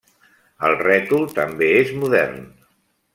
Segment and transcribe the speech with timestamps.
[0.69, 2.41] El rètol també és modern.